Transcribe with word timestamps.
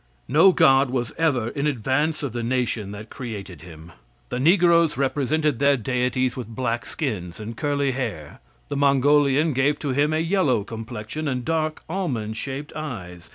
No 0.27 0.51
god 0.51 0.89
was 0.89 1.13
ever 1.15 1.49
in 1.49 1.67
advance 1.67 2.23
of 2.23 2.33
the 2.33 2.41
nation 2.41 2.89
that 2.91 3.11
created 3.11 3.61
him. 3.61 3.91
The 4.29 4.39
negroes 4.39 4.97
represented 4.97 5.59
their 5.59 5.77
deities 5.77 6.35
with 6.35 6.47
black 6.47 6.87
skins 6.87 7.39
and 7.39 7.55
curly 7.55 7.91
hair. 7.91 8.39
The 8.69 8.77
Mongolian 8.77 9.53
gave 9.53 9.77
to 9.77 9.89
his 9.89 10.11
a 10.11 10.19
yellow 10.19 10.63
complexion 10.63 11.27
and 11.27 11.45
dark 11.45 11.83
almond 11.87 12.35
shaped 12.35 12.73
eyes. 12.75 13.29